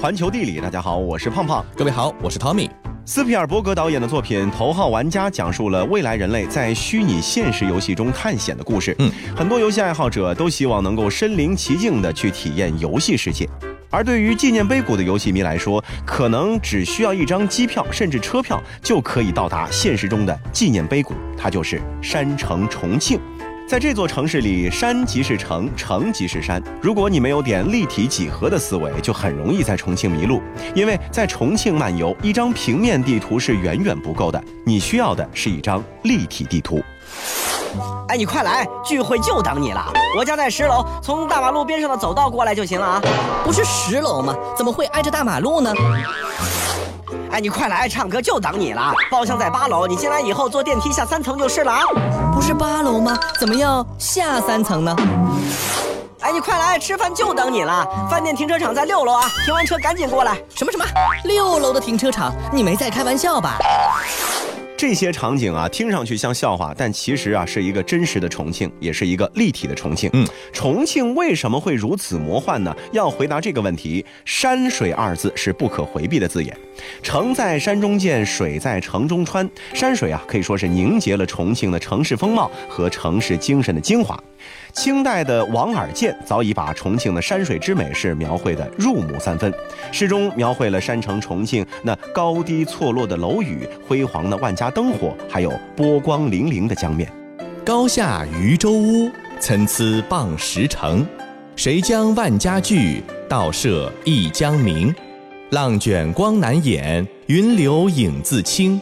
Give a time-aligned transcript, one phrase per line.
[0.00, 1.62] 环球地理，大家好，我是胖胖。
[1.76, 2.70] 各位好，我是 Tommy。
[3.04, 8.96] 斯皮尔伯格导演的作品《头号玩家》讲述了未来人类在虚拟现实游戏中探险的故事。
[8.98, 13.46] 嗯，很多游戏爱好者都希望能够身临其境的去体验游戏世界。
[13.90, 23.20] 而对于纪念碑谷的游戏迷来说，可能只需要一张机票甚至车票就可以到达现实中的纪念碑谷，它就是山城重庆。
[23.70, 26.60] 在这座城市里，山即是城，城即是山。
[26.82, 30.42] 如果你没有点立体几何的思维，就很容易在重庆迷路。
[30.74, 36.82] 因为在重庆漫游，一张平面地图是远远不够的，你需要的是一张立体地图。
[38.08, 39.92] 哎，你快来，聚会就等你了。
[40.18, 43.00] 我家在十楼，从大马路边上的走道过来就行了啊。
[43.44, 44.34] 不是十楼吗？
[44.58, 45.72] 怎么会挨着大马路呢？
[47.40, 48.92] 哎，你快来，唱歌就等你了。
[49.10, 51.80] 包厢在八楼，你进来以后坐电梯下三层就是了啊。
[52.34, 53.18] 不是八楼吗？
[53.38, 54.94] 怎么要下三层呢？
[56.20, 57.88] 哎，你快来，吃饭就等你了。
[58.10, 60.36] 饭店停车场在六楼啊，停完车赶紧过来。
[60.54, 60.84] 什么什么？
[61.24, 62.30] 六楼的停车场？
[62.52, 63.56] 你没在开玩笑吧？
[64.80, 70.08] 这些场景啊，听上去像笑话，但其实啊，是一个真实的重庆，也是一个立体的重庆。
[70.14, 72.74] 嗯，重庆为什么会如此魔幻呢？
[72.90, 76.56] 要回答这个问题，山水二字是不可回避的字眼。
[77.02, 79.46] 城在山中建，水在城中穿。
[79.74, 84.18] 山水啊，可以说是凝结了重庆的城市风貌和城市精神的精华。
[84.72, 89.52] 清代的王尔健早已把重庆的山水之美是描绘的入木三分，
[89.92, 97.10] 诗中描绘了山城重庆那高低错落的楼宇、辉煌的万家灯火，还有波光粼粼的江面。
[97.64, 101.06] 高下渔舟屋，参差傍石城。
[101.56, 103.02] 谁将万家聚？
[103.28, 104.94] 倒射一江明。
[105.50, 108.80] 浪卷光难掩，云流影自清。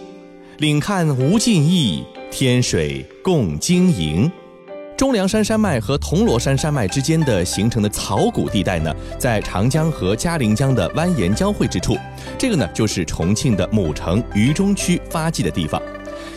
[0.59, 4.31] 岭看无尽意，天水共晶莹。
[4.99, 11.97] 中梁山山脉和铜锣山山脉之间的形成的草谷地带呢，在长江和嘉陵江的蜿蜒交汇之处，
[12.37, 15.81] 这个呢就是重庆的母城渝中区发迹的地方。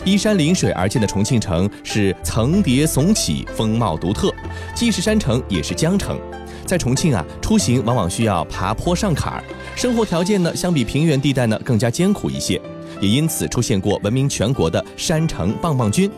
[0.04, 4.32] 依山临水而建的重庆城是层叠耸起，风貌独特，
[4.76, 6.16] 既是山城也是江城。
[6.64, 9.42] 在重庆啊，出行往往需要爬坡上坎儿，
[9.74, 12.62] 生活条件呢相比平原地带呢更加艰苦一些，
[13.00, 16.08] 也因此出现过闻名全国的山城棒棒军。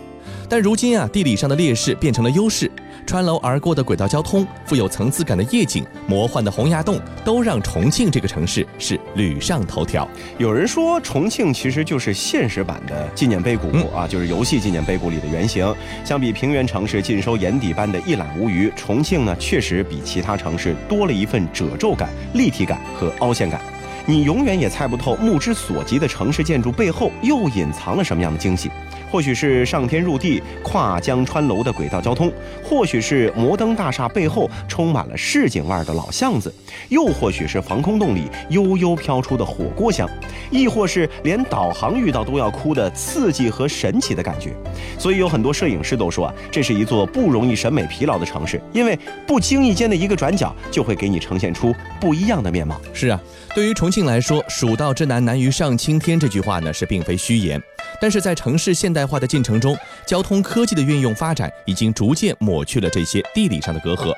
[0.48, 2.70] 但如今啊，地理上的劣势变成了优势，
[3.06, 10.08] 穿楼而过的轨道交通、富有层次感的夜景、魔幻的洪崖洞，都让重庆这个城市是屡上头条。
[10.38, 15.74] 有人说，重庆其实就是现实版的纪念碑谷、嗯、啊，就是游戏纪念碑谷里的原型。
[16.04, 23.60] 相比平原城市尽收眼底般的一览无余，重庆呢，确实比其他城市多了一份褶皱感、立体感和凹陷感。
[24.06, 28.70] 你永远也猜不透目之所及的城市建筑背后又隐藏了什么样的惊喜。
[29.14, 32.32] 或许是上天入地、跨江穿楼的轨道交通，
[32.64, 36.52] 或许是摩登大厦背后充满了市井味儿的老巷子，
[36.88, 40.10] 又或许是防空洞里悠悠飘出的火锅香，
[40.50, 44.52] 亦或是连导航遇到都要哭的刺激和神奇的感觉。
[44.98, 48.98] 所以有很多摄影师都说啊，这是一座不容易审美疲劳的城市，因为
[49.28, 52.80] 不经意间的一个转角就会给你呈现出不一样的面貌。
[52.92, 53.20] 是啊，
[53.54, 57.62] 对于重庆来说，“蜀道之难难于上青天”这句话呢是并非虚言。
[58.00, 64.12] 但是在城市现代化的进程中，交通科技的运用发展已经逐渐抹去了这些地理上的隔阂。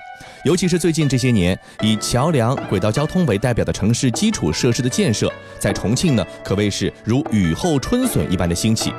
[0.44, 8.92] 尤其是最近这些年，以桥梁、轨道交通为代表的城市基础设施的建设，在重庆呢可谓是如雨后春笋一般的兴起。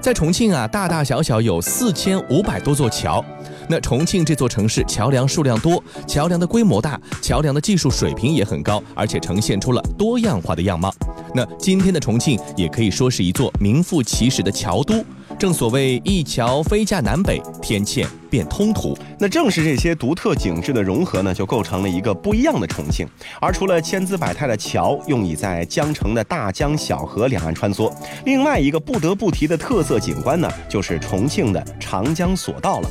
[0.00, 3.24] 在重庆啊，大大小小有四千五百多座桥。
[3.68, 10.92] 那重庆这座城市桥梁数量多，桥梁的规模大，桥梁的技术水平也很高，而且呈现出了多样化的样貌。
[11.34, 15.04] 那今天的重庆也可以说是一座名副其实的桥都。
[15.38, 18.98] 正所谓一桥飞架南北，天堑变通途。
[19.20, 23.06] 那正是这些独特景致的融合呢，就构成了一个不一样的重庆。
[23.40, 27.92] 而除了千姿百态的桥，用以在江城的大江小河两岸穿梭，
[28.24, 32.90] 另外一个不得不提的特色景观呢，就是重庆的长江索道了。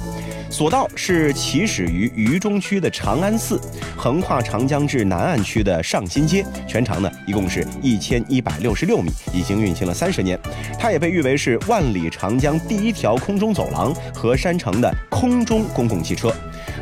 [0.50, 3.60] 索道是起始于渝中区的长安寺，
[3.98, 10.40] 横跨长江至南岸区的上新街，全长呢一共是一千一百六十六米，已经运行了三十年。
[10.80, 16.32] 它也被誉为是万里长长江第一条空中走廊和山城的空中公共汽车。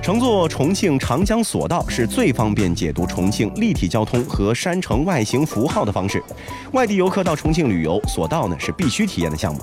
[0.03, 6.21] 乘坐重庆长江索道是最方便解读重庆立体交通和山城外形符号的方式。
[6.73, 9.61] 外地游客到重庆旅游，索道呢是必须体验的项目。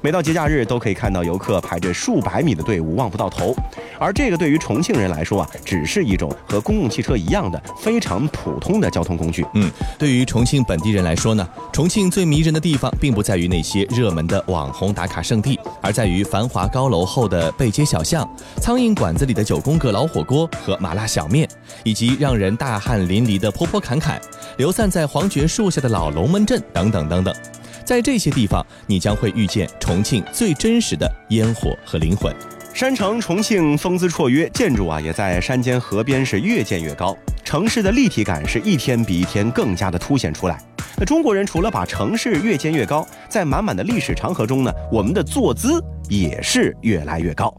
[0.00, 3.54] 每到节假日，都可以看到游客排着数百米的队伍望不到头。
[3.98, 9.46] 而这个对于重庆人来说啊，只是一种和公共汽车一样的非常普通的交通工具。
[9.54, 18.28] 嗯，对于重庆本地人来说呢，重庆最迷人的地方，并不在于那些热门的网红打卡圣地，而在于繁华高楼后的背街小巷、
[18.60, 21.48] 苍蝇馆子里的九宫格老火锅和麻辣小面，
[21.82, 24.20] 以及让人大汗淋漓的坡坡坎坎。
[24.58, 27.34] 流散在黄桷树下的老龙门阵等等等等。
[27.84, 32.34] 在这些地方，你将会遇见重庆最真实的烟火和灵魂。
[32.72, 40.58] 山城重庆风姿绰约，建筑啊也在山间河边是越建越高，城市的立体感是一天比一天更加的凸显出来。
[40.96, 47.54] 那中国人除了把城市越建越高，在满满的历史长河中呢，我们的坐姿也是越来越高。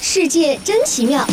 [0.00, 1.26] 世界真奇妙。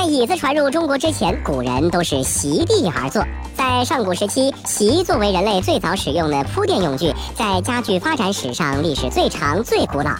[0.00, 3.22] 在椅子传入中国之前，古人都是席地而坐。
[3.54, 10.12] 在上古时期，席作为人类最早使用的铺垫用具，在家具发展史上历史最长、最古老。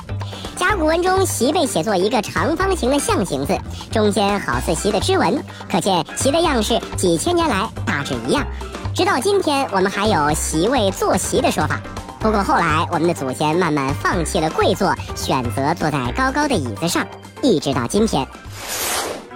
[0.55, 3.57] 甲骨文中，席被写作一个长方形的象形字，
[3.91, 5.43] 中间好似席的织纹，
[5.73, 8.47] 可见席的样式几千年来大致一样。
[8.95, 11.81] 直到今天，我们还有席位坐席的说法。
[12.19, 17.07] 不过后来，我们的祖先慢慢放弃了跪坐，选择坐在高高的椅子上，
[17.41, 18.29] 一直到今天。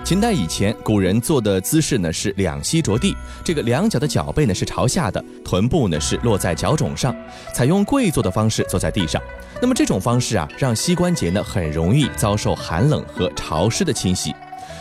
[0.05, 7.17] 秦代以前，古人坐的姿势呢是两膝着地，这个两脚的脚背呢是朝下的，臀部呢是落在脚踵上，
[7.55, 9.21] 采用跪坐的方式坐在地上。
[9.63, 14.35] 那么这种方式啊，让膝关节呢很容易遭受寒冷和潮湿的侵袭。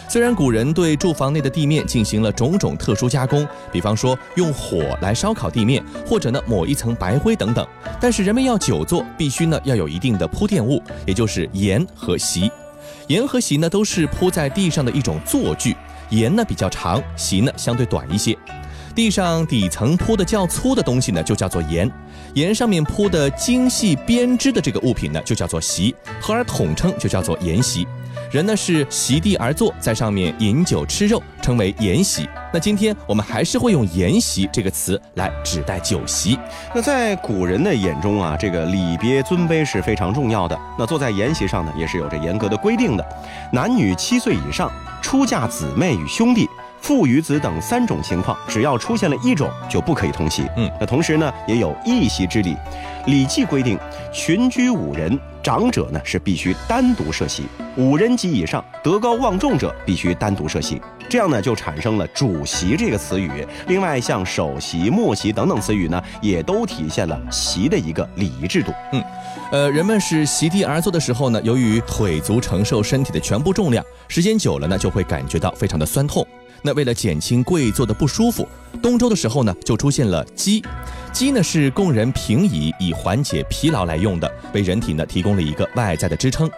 [0.09, 7.65] 虽然古人对住房内的地面进行了种种特殊加工，比方说用火来烧烤地面，或者呢抹一层白灰等等，
[8.01, 12.51] 但是人们要久坐，必须呢要有一定的铺垫物，也就是檐和席。
[13.07, 15.75] 檐和席呢都是铺在地上的一种坐具，
[16.09, 18.37] 檐呢比较长，席呢相对短一些。
[18.95, 21.91] 地上底层铺的较粗的东西呢就叫做檐，
[22.35, 27.87] 檐上面铺的精细编织的这个物品呢就叫做席，合而统称就叫做筵席。
[28.31, 32.27] 人呢是席地而坐，在上面饮酒吃肉，称为筵席。
[32.51, 36.37] 那今天我们还是会用筵席这个词来指代酒席。
[36.73, 40.59] 那在古人的眼中啊，这个礼别尊卑是非常重要的。
[40.77, 43.05] 那坐在筵席上呢，也是有着严格的规定的。
[43.51, 44.71] 男女七岁以上、
[45.01, 46.47] 出嫁姊妹与兄弟、
[46.83, 50.43] 父与子等三种情况，只要出现了一种，就不可以同席。
[50.57, 52.51] 嗯，那同时呢，也有一席之礼。
[53.05, 53.79] 《礼记》规定，
[54.13, 57.43] 群居五人，长者呢是必须单独设席；
[57.77, 60.81] 五人及以上，德高望重者必须单独设席。
[61.07, 63.47] 这样呢，就产生了主席这个词语。
[63.67, 68.73] 另外，像首席、末席等等词语呢，也都体现了席的一个礼仪制度。
[68.91, 69.01] 嗯，
[69.53, 76.27] 呃，人们是席地而坐的时候呢，由于腿足承受身体的全部重量，时间久了呢，就会感觉到非常的酸痛。
[76.65, 78.47] 那为了减轻跪坐的不舒服，
[78.81, 80.63] 东周的时候呢，就出现了机。
[81.11, 86.49] 机呢是供人平移以缓解疲劳来用的，为人体呢提供了一个外在的支撑。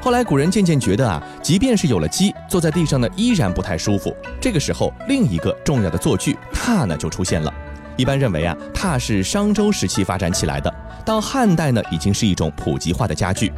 [0.00, 4.16] 后来古人渐渐觉得啊，即便是有了机，坐在地上呢依然不太舒服。
[4.40, 7.52] 这个时候，另一个重要的坐具榻呢就出现了。
[7.98, 10.74] 一般认为啊，榻是商周时期发展起来的，
[11.04, 13.52] 到汉代呢已经是一种普及化的家具。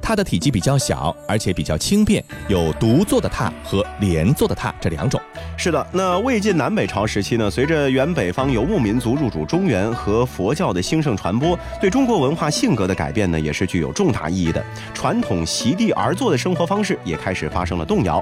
[0.00, 5.20] 它的体积比较小，而且比较轻便，有独坐的榻和连坐的榻这两种。
[5.62, 14.60] 是的，那魏晋南北朝时期呢，随着原北方游牧民族入主中原和佛教的兴盛传播，对中国文化性格的改变呢，也是具有重大意义的。
[14.92, 18.20] 传统席地而坐的生活方式也开始发生了动摇。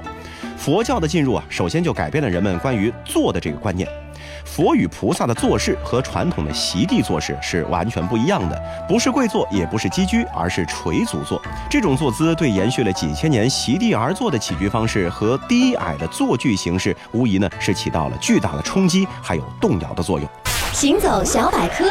[0.55, 3.89] 佛教的进入啊，首先就改变了人们关于坐的这个观念。
[4.51, 11.41] 佛与菩萨的坐式和传统的席地坐式是完全不一样的，不是跪坐，也不是积居，而是垂足坐。
[11.69, 20.27] 这种坐姿对延续了几千年席地而坐的起居方式和低矮的坐具形式，无疑呢是起到了巨大的冲击还有动摇的作用。
[20.73, 21.89] 行走小百科，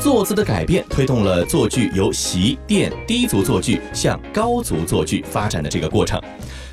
[0.00, 6.22] 坐姿的改变推动了坐具由席垫低足坐具向高足坐具发展的这个过程。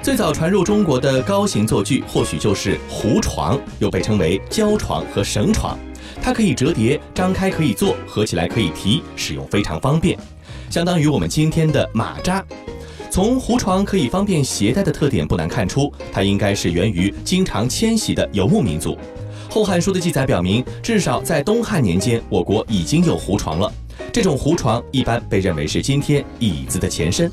[0.03, 5.79] 最早传入中国的高型坐具，或许就是胡床，又被称为胶床和绳床。
[6.21, 10.19] 它可以折叠，张开可以坐，合起来可以提，使用非常方便，
[10.69, 12.43] 相当于我们今天的马扎。
[13.09, 18.95] 从胡床可以方便携带的特点不难看出，它应该是源于经常迁徙的游牧民族。
[19.49, 23.71] 《后汉书》的记载表明，至少在东汉年间，我国已经有胡床了。
[24.11, 27.31] 这种胡床一般被认为是今天椅子的前身。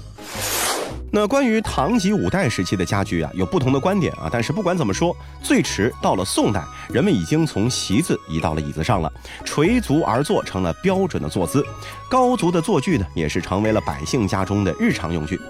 [1.13, 4.29] 那关于唐及五代时期的家具啊，有不同的观点啊。
[4.31, 9.13] 但是不管怎么说，最迟到了宋代，人们已经从席子移到了椅子上了，
[9.45, 11.67] 垂足而坐成了标准的坐姿。
[12.09, 15.41] 高足的坐具呢，也是成为了百姓家中的日常用具。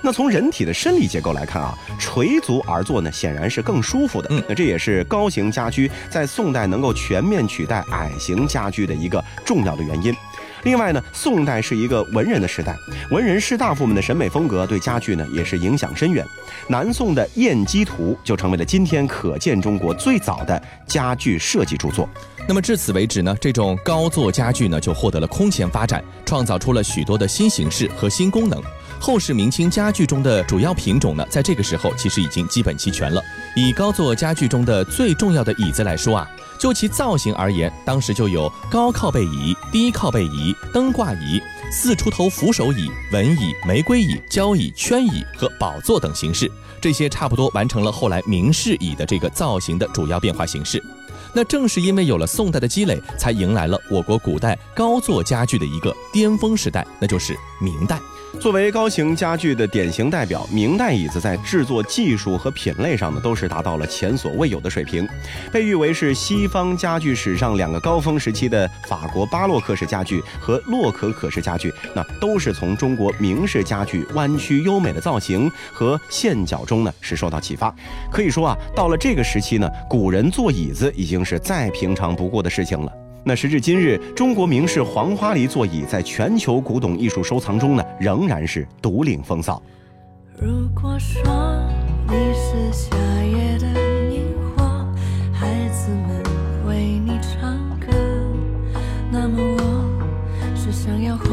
[0.00, 4.28] 那从人体的生理结构来看啊，垂足而坐呢，显然是更舒服的。
[4.30, 10.14] 嗯，那这也是高型家居在宋代能够全面取代矮型家居的一个重要的原因。
[10.64, 12.76] 另外呢，宋代是一个文人的时代，
[13.10, 16.24] 文人士大夫们的审美风格对家具呢也是影响深远。
[16.66, 22.08] 南宋的《燕姬图》就成为了今天可见中国最早的家具设计著作。
[22.46, 28.60] 那么至此为止呢，这种高座家具呢就获得了空前发展，创造出了许多的新形式和新功能。
[29.00, 33.22] 后世明清家具中的主要品种呢，在这个时候其实已经基本齐全了，
[33.54, 46.50] 以高座家具中的最重要的椅子来说啊，就其造型而言，当时就有高靠背椅、低靠背椅、灯挂椅、四出头扶手椅、文椅、玫瑰椅、交椅、圈椅和宝座等形式。
[46.80, 50.82] 这些差不多完成了后来明式椅的这个造型的主要变化形式。
[51.38, 57.96] 那正是因为有了宋代的积累，才迎来了我国古代高座家具的一个巅峰时代，那就是明代。
[58.40, 65.08] 作为高型家具的典型代表，明代椅子在制作技术和品类上呢，都是达到了前所未有的水平，
[65.50, 77.74] 被誉为是西方家具史上两个高峰时期的法国巴洛克式家具和洛可可式家具，那都是从中国明式家具弯曲优美的造型和线脚中呢是受到启发。
[78.12, 82.90] 可以说啊，到了这个时期呢，古人坐椅子已经是再平常不过的事情了。
[83.22, 89.62] 那时至今日，中国名士黄花梨座椅在全球古董艺术收藏中呢，仍然是独领风骚。
[90.40, 91.20] 如果说
[92.08, 93.66] 你是夏夜的
[94.10, 94.24] 萤
[94.56, 94.64] 火，
[95.30, 96.22] 孩子们
[96.66, 97.92] 为你唱歌，
[99.12, 101.26] 那么我是想要画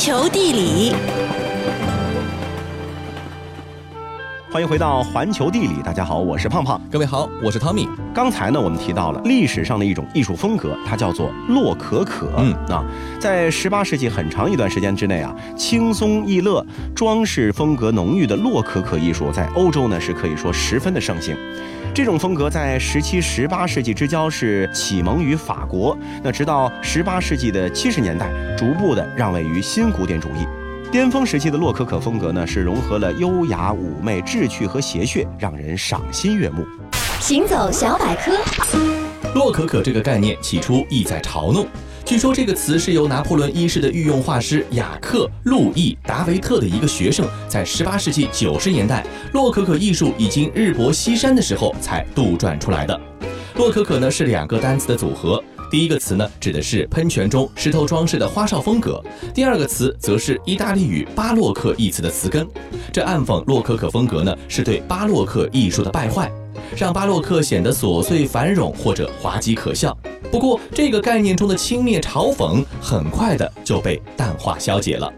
[0.00, 0.94] 球地理，
[4.50, 6.80] 欢迎回到环球地理，大家好，我是胖胖。
[6.90, 7.86] 各位好，我是汤米。
[8.14, 12.32] 刚才呢，我们提到了历史上的一种艺术风格，它叫做洛可可。
[12.38, 12.82] 嗯啊，
[13.20, 16.64] 在十八世纪很长一段时间之内啊，轻松逸乐、
[16.94, 21.36] 装饰风格浓郁的洛可可艺术在欧洲呢是可以说十分的盛行。
[21.92, 30.46] 这种风格在十七、十八世纪之交是启蒙于法国，那直到十八世纪的七十年代，逐步的让位于新古典主义。
[30.92, 36.64] 巅峰时期的洛可可风格呢，是融合了优雅、妩媚、志趣和谐谑，让人赏心悦目。
[37.20, 38.32] 行走小百科，
[39.34, 41.66] 洛可可这个概念起初意在嘲弄。
[42.10, 53.00] 据说这个词是由拿破仑一世的御用画师雅克·路易·达维特的一个学生，在18世纪90年代洛可可艺术已经日薄西山的时候才杜撰出来的。
[53.54, 55.40] 洛可可呢是两个单词的组合，
[55.70, 59.00] 第一个词呢指的是喷泉中石头装饰的花哨风格，
[59.32, 62.44] 第二个词则是意大利语巴洛克一词的词根。
[62.92, 66.28] 这暗讽洛可可风格呢是对巴洛克艺术的败坏。
[66.76, 69.96] 让巴洛克显得琐碎繁冗或者滑稽可笑。
[70.30, 75.12] 不过，这个概念中的轻蔑嘲讽很快的就被淡化消解了。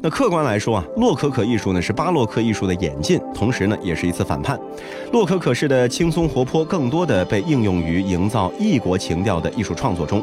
[0.00, 4.60] 那客观来说啊，洛可可艺术呢是巴洛克艺术的演进，同时呢也是一次反叛。
[5.12, 10.22] 洛可可式的轻松活泼，更多的被应用于营造异国情调的艺术创作中。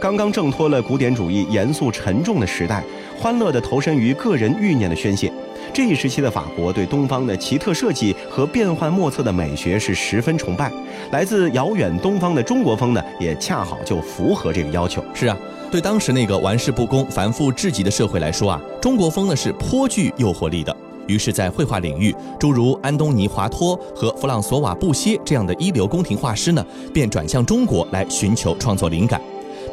[0.00, 2.84] 刚刚挣脱了古典主义严肃沉重的时代，
[3.18, 5.32] 欢乐地投身于个人欲念的宣泄。
[5.76, 10.72] 这一时期的法国对东方的奇特设计和变幻莫测的美学是十分崇拜，
[11.12, 15.04] 来自遥远东方的中国风呢，也恰好就符合这个要求。
[15.12, 15.36] 是啊，
[15.70, 20.74] 对当时那个玩世不恭、繁复至极的社会来说啊，中国风呢是颇具诱惑力的。
[21.08, 29.20] 于是，在绘画领域，诸如安东尼·华托和弗朗索瓦·布歇这样的一流宫廷画师呢，便转向中国来寻求创作灵感。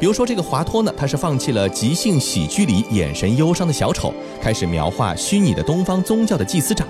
[0.00, 6.86] 比如说，这个华托呢，他是放弃了即兴喜剧里眼神忧伤的小丑，开始描画虚拟的东方宗教的祭司长。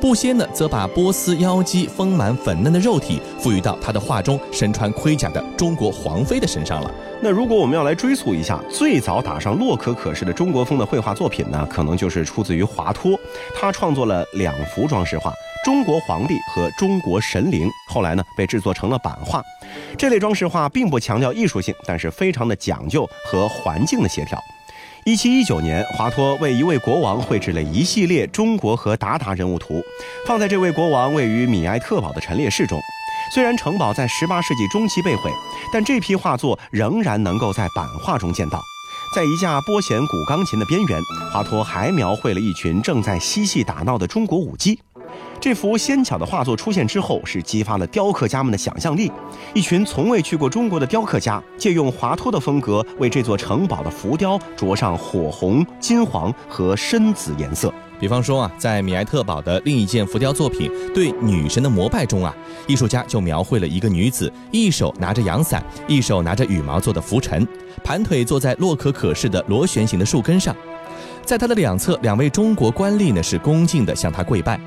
[0.00, 6.90] 布歇呢，则把波斯妖姬丰满粉嫩的肉体赋予到他的画中身穿盔甲的中国皇妃的身上了。
[7.20, 13.18] 那如果我们要来追溯一下，最早打上洛可可式的中国风的绘画作品呢，可能就是出自于华托。
[13.58, 15.32] 他创作了两幅装饰画：
[15.64, 17.68] 中国皇帝和中国神灵。
[17.88, 19.42] 后来呢，被制作成了版画。
[19.96, 24.38] 这类装饰画并不强调艺术性，但是非常的讲究和环境的协调。
[25.04, 29.82] 一七一九年，华托为一位国王绘制了一系列中国和鞑靼人物图，
[30.26, 32.78] 放在这位国王位于米埃特堡的陈列室中。
[33.34, 35.30] 虽然城堡在十八世纪中期被毁，
[35.72, 38.62] 但这批画作仍然能够在版画中见到。
[39.14, 41.00] 在一架拨弦古钢琴的边缘，
[41.32, 44.78] 华托还描绘了一群正在嬉戏打闹的中国舞姬。
[45.40, 49.10] 这幅纤巧的画作出现之后，是激发了雕刻家们的想象力。
[49.54, 57.72] 一群从未去过中国的雕刻家，借用华托的风格，为这座城堡的浮雕着上火红、金黄和深紫颜色。
[58.00, 62.34] 比方说啊，在米埃特堡的另一件浮雕作品《对女神的膜拜》中啊，
[62.66, 67.46] 艺术家就描绘了一个女子，一手拿着阳伞，一手拿着羽毛做的拂尘，
[67.82, 70.54] 盘腿坐在洛可可式的螺旋形的树根上，
[71.24, 74.60] 在她的两侧，两位中国官吏呢是恭敬地向她跪拜。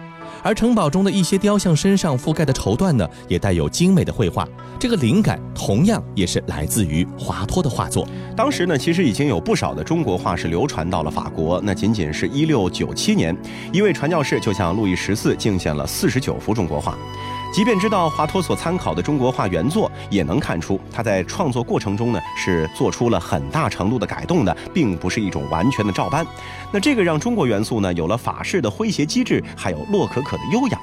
[0.43, 4.47] 而城堡中的一些雕像身上覆盖的绸缎呢，也带有精美的绘画。
[4.79, 8.07] 这个灵感同样也是来自于华托的画作。
[8.35, 11.61] 当时呢，其实已经有不少的中国画是流传到了法国。
[11.63, 13.35] 那仅仅是一六九七年，
[13.71, 16.97] 一位传教士就向路易十四敬献了四十九幅中国画。
[17.51, 26.25] 即便知道华佗所参考的中国画原作，也能看出他在创作过程中呢是做出了很大程度的改动的，并不是一种完全的照搬。
[26.71, 30.79] 那这个让中国元素呢有了法式的诙谐机智，还有洛可可的优雅。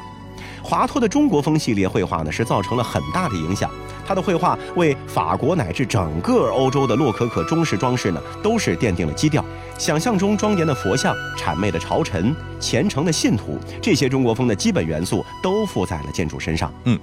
[0.69, 3.71] 华托的中国风系列绘画呢，是造成了很大的影响。
[4.07, 9.43] 他的绘画为法国乃至整个欧洲的洛可可中式装饰呢，都是奠定了基调。
[9.79, 16.71] 想象中庄严的佛像、谄媚的朝臣、虔诚的信徒，这些中国风的基本元素都附在了建筑身上。
[16.85, 16.99] 嗯，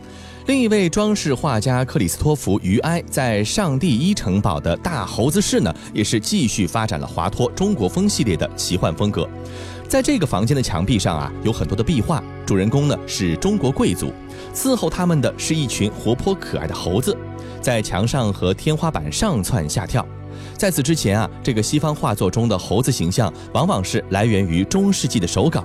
[0.45, 9.28] 另一位装饰画家克里斯托弗·于埃在上帝一城堡的大猴子室呢，也是继续发展了华托中国风系列的奇幻风格。
[9.88, 14.12] 在这个房间的墙壁上啊，有很多的壁画，主人公呢是中国贵族，
[14.54, 17.15] 伺候他们的是一群活泼可爱的猴子，
[17.62, 20.06] 在墙上和天花板上窜下跳。
[20.58, 25.63] 在此之前啊，这个西方画作中的猴子形象往往是来源于中世纪的手稿，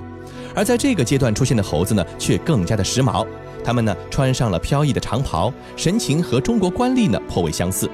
[0.54, 3.26] 而在这个阶段出现的猴子呢，却更加的时髦。
[3.64, 7.90] 他们呢穿上了飘逸的长袍，神情和中国官吏呢颇为相似。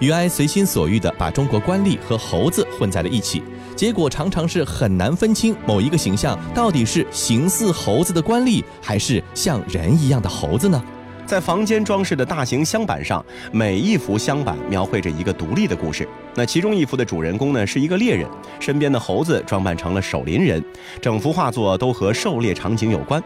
[0.00, 3.42] 于埃随心所欲地把中国官吏和猴子混在了一起。
[3.74, 10.82] 结果常常是很难分清某一个形象到底是形似猴子的官吏，还是像人一样的猴子呢？
[11.26, 16.08] 在房间装饰的大型镶板上，每一幅镶板描绘着一个独立的故事。
[16.36, 18.26] 那其中一幅的主人公呢是一个猎人，
[18.60, 20.64] 身边的猴子装扮成了守林人，
[21.00, 23.22] 整幅画作都和狩猎场景有关。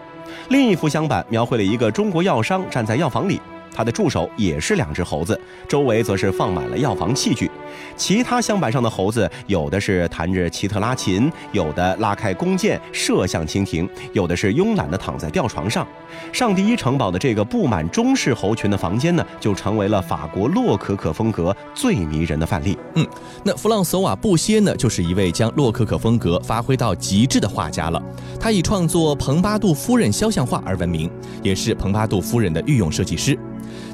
[0.48, 3.38] 另一幅镶板描绘了一个中国药商站在药房里。
[3.80, 7.50] 他的助手也是两只猴子，周围则是放满了药房器具。
[7.96, 15.86] 其他镶板上的猴子，有的是弹着奇特拉琴，有的拉开弓箭射向蜻蜓，有的是慵懒地躺在吊床上。
[16.30, 22.76] 上第一城堡的这个布满中式猴群的房间呢，就成为了法国洛可可风格最迷人的范例。
[22.96, 23.06] 嗯，
[23.42, 28.02] 那弗朗索瓦·布歇呢，就是一位将洛可可风格发挥到极致的画家了。
[28.38, 31.10] 他以创作蓬巴杜夫人肖像画而闻名，
[31.42, 33.38] 也是蓬巴杜夫人的御用设计师。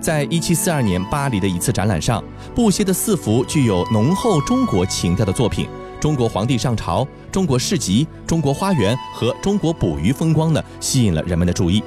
[0.01, 2.23] 在一七四二年巴黎的一次展览上，
[2.55, 5.67] 布歇的四幅具有浓厚中国情调的作品
[6.01, 11.83] 《中国皇帝上朝》《中国市集》《中国花园》和《中国捕鱼风光》呢，吸引了人们的注意。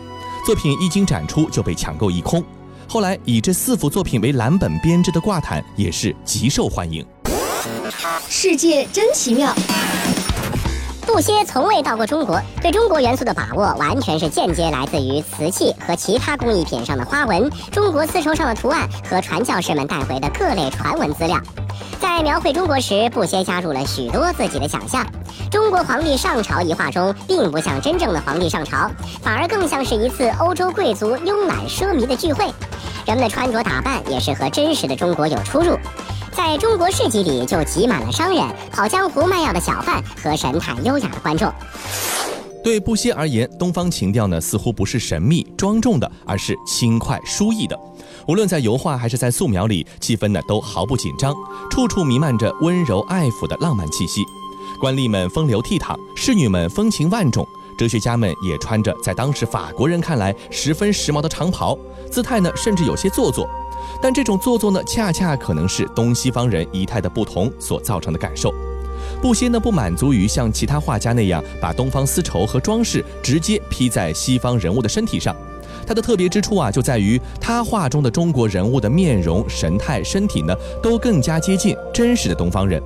[0.46, 2.44] 作品一经展出就被抢购一空。
[2.88, 7.06] 后来以这四幅作品为蓝本编织的挂毯也是极受欢迎。
[8.28, 9.54] 世界真奇妙。
[11.12, 21.36] 布歇从未到过中国，对中国元素的把握完全是间接来自于瓷器和其他工艺品上的花纹、中国丝绸上的图案和传教士们带回的各类传闻资料。
[22.00, 25.04] 在描绘中国时，布歇加入了许多自己的想象。
[25.50, 28.90] 中国皇帝上朝一画中，并不像真正的皇帝上朝，
[29.24, 32.46] 反而更像是一次欧洲贵族慵懒奢靡的聚会。
[33.08, 35.76] 人们的穿着打扮也是和真实的中国有出入。
[36.50, 41.48] 在中国市集里，就挤满了商人、跑江湖卖药的小贩和神态优雅的观众。
[42.64, 47.80] 对布歇而言，东方情调呢，似乎不是神秘庄重的，而是轻快舒逸的。
[48.28, 51.36] 无论在油画还是在素描里，气氛呢都毫不紧张，
[51.70, 54.24] 处处弥漫着温柔爱抚的浪漫气息。
[54.82, 61.78] 官吏们风流倜傥，侍女们风情万种，哲学家们也穿着在当时法国人看来十分时髦的长袍，
[62.10, 63.48] 姿态呢甚至有些做作。
[64.02, 68.54] 但这种做作呢，恰恰可能是东西方人仪态的不同所造成的感受。
[69.22, 75.36] 布歇呢不满足于像其他画家那样把东方丝绸和装饰直接披在西方人物的身体上，
[75.88, 82.82] 他的特别之处啊就在于他画中的中国人物的面容、神态、身体呢都更加接近真实的东方人。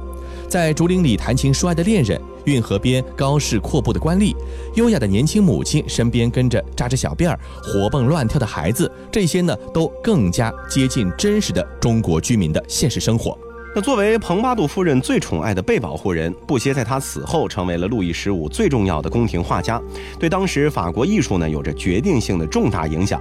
[0.48, 4.36] 在竹林里谈情说爱的恋人，运河边高士阔步的官吏，
[4.76, 13.38] 优雅的年轻母亲身边跟着扎着小辫儿、活蹦乱跳的孩子，这些呢都更加接近真实的中国居民的现实生活。
[13.76, 19.82] 那作为蓬巴杜夫人最宠爱的被保护人，布歇在他死后成为了路易十五最重要的宫廷画家，
[20.20, 23.20] 对当时法国艺术呢有着决定性的重大影响。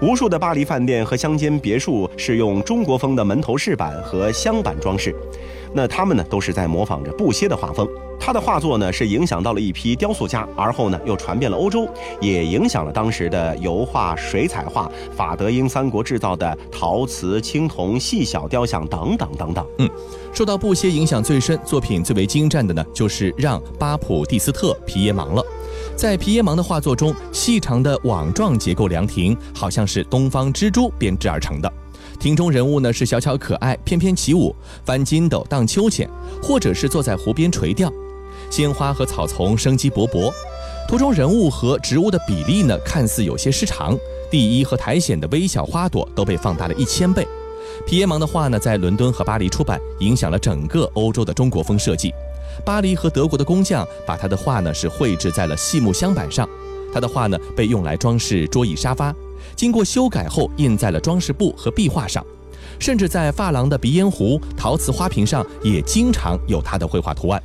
[0.00, 5.12] 无数的巴黎饭店和乡间别墅是用中国风的门头饰板和镶板装饰，
[5.72, 7.88] 那他们呢都是在模仿着布歇的画风。
[8.20, 11.88] 他的画作呢是影响到了一批雕塑家，而后呢又传遍了欧洲，
[12.20, 19.64] 也影响了当时的油画、水彩画、法德英三国制造的陶瓷、青铜、细小雕像等等等等。
[19.78, 19.88] 嗯，
[20.32, 25.44] 受到布歇影响最深、作品最为精湛的呢，就是让·巴普蒂斯特·皮耶芒了。
[25.94, 31.72] 在皮耶芒的画作中，细长的网状结构凉亭好像是东方蜘蛛编织而成的。
[32.18, 34.54] 庭中人物呢是小巧可爱、翩翩起舞、
[34.84, 36.08] 翻筋斗、荡秋千，
[36.42, 37.92] 或者是坐在湖边垂钓。
[38.50, 40.32] 鲜花和草丛生机勃勃，
[40.88, 43.96] 图中人物和植物的比例呢看似有些失常，
[44.30, 47.26] 第一和苔藓的微小花朵都被放大了一千倍。
[47.86, 52.12] 皮耶芒的画呢在伦敦和巴黎出版，影响了整个欧洲的中国风设计。
[52.64, 56.48] 巴黎和德国的工匠把他的画呢是绘制在了细木镶板上，
[56.92, 59.14] 他的画呢被用来装饰桌椅沙发，
[59.54, 62.24] 经过修改后印在了装饰布和壁画上，
[62.78, 67.42] 甚至在发廊的鼻烟壶、陶瓷花瓶上也经常有他的绘画图案。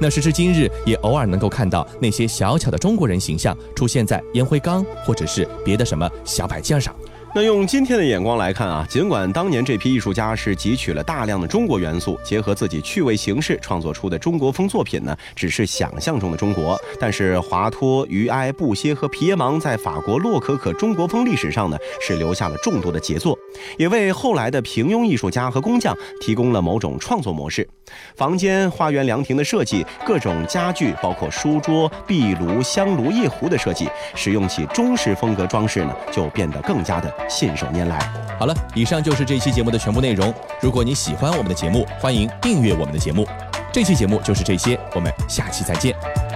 [0.00, 6.94] 那时至今日，也偶尔能够看到那些小巧的中国人形象出现在烟灰缸或者是别的什么小摆件上。
[7.34, 16.80] 那用今天的眼光来看啊，尽管当年这批艺术家是汲取了大量的中国元素，结合自己趣味形式创作出的中国风作品呢，只是想象中的中国。
[16.98, 23.38] 但是华托、于埃、布歇和皮耶芒在法国洛可可中国风历史上呢，是留下了众多的杰作，
[23.76, 27.68] 也为后来的平庸艺术家和工匠提供了某种创作模式。
[28.16, 37.98] 房间、花园、凉亭的设计，各种家具，包括书桌、壁炉、香炉、夜壶的设计，使用起中式风格装饰呢，就变得更加的信手拈来。
[38.38, 40.32] 好了，以上就是这期节目的全部内容。
[40.60, 43.26] 如果你喜欢我们的节目，欢迎订阅我们的节目。
[43.72, 46.27] 这期节目就是这些，我们下期再见。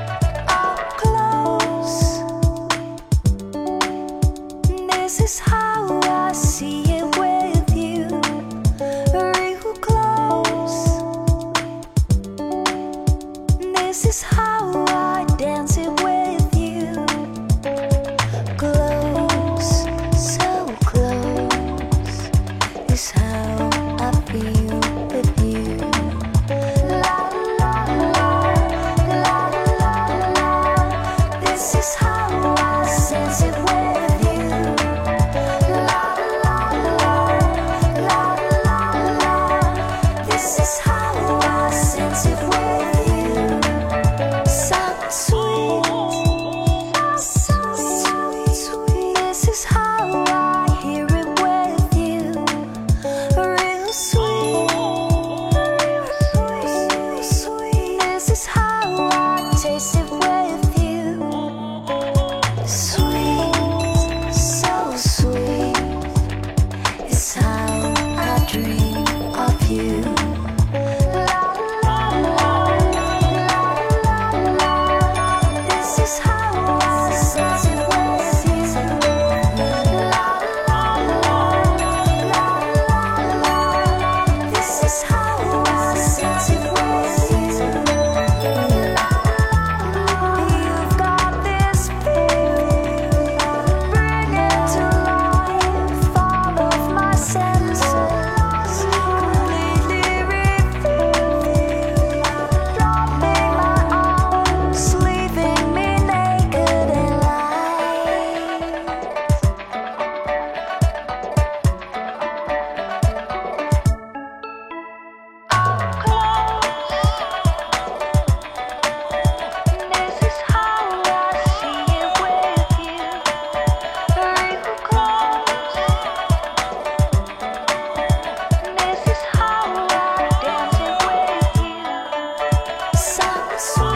[133.63, 133.92] so